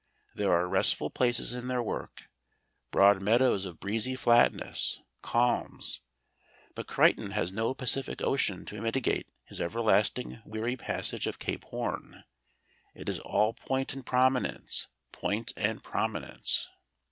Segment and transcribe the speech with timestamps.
[0.33, 2.23] There are restful places in their work,
[2.89, 5.99] broad meadows of breezy flatness, calms.
[6.73, 12.23] But Crichton has no Pacific Ocean to mitigate his everlasting weary passage of Cape Horn:
[12.95, 16.67] it is all point and prominence, point and prominence.